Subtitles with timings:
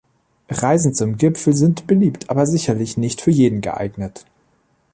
[0.49, 4.25] Reisen zum Gipfel sind beliebt, aber sicherlich nicht für jeden geeignet.